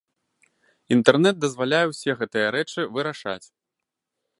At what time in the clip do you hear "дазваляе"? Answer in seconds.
1.45-1.83